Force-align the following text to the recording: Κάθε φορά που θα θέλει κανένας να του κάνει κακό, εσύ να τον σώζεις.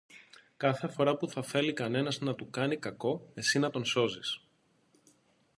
Κάθε 0.57 0.87
φορά 0.87 1.17
που 1.17 1.27
θα 1.27 1.43
θέλει 1.43 1.73
κανένας 1.73 2.19
να 2.19 2.35
του 2.35 2.49
κάνει 2.49 2.77
κακό, 2.77 3.31
εσύ 3.33 3.59
να 3.59 3.69
τον 3.69 3.85
σώζεις. 3.85 4.47